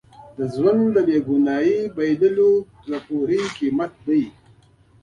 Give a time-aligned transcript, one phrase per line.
[0.37, 2.39] د ژوند د بې ګناهۍ بایلل
[2.89, 4.23] د پوهې قیمت دی.